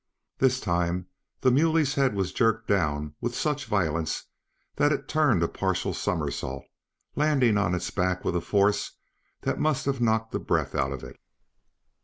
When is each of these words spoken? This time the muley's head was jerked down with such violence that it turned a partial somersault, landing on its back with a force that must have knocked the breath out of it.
This 0.39 0.59
time 0.59 1.05
the 1.41 1.51
muley's 1.51 1.93
head 1.93 2.15
was 2.15 2.33
jerked 2.33 2.67
down 2.67 3.13
with 3.21 3.35
such 3.35 3.65
violence 3.67 4.25
that 4.77 4.91
it 4.91 5.07
turned 5.07 5.43
a 5.43 5.47
partial 5.47 5.93
somersault, 5.93 6.65
landing 7.15 7.55
on 7.55 7.75
its 7.75 7.91
back 7.91 8.25
with 8.25 8.35
a 8.35 8.41
force 8.41 8.93
that 9.41 9.59
must 9.59 9.85
have 9.85 10.01
knocked 10.01 10.31
the 10.31 10.39
breath 10.39 10.73
out 10.73 10.91
of 10.91 11.03
it. 11.03 11.19